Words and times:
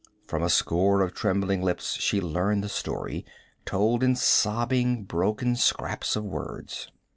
From 0.25 0.41
a 0.41 0.49
score 0.49 1.01
of 1.03 1.13
trembling 1.13 1.61
lips 1.61 1.93
she 2.01 2.19
learned 2.19 2.63
the 2.63 2.69
story, 2.69 3.23
told 3.65 4.01
in 4.01 4.15
sobbing, 4.15 5.03
broken 5.03 5.55
scraps 5.55 6.15
of 6.15 6.23
words. 6.23 6.87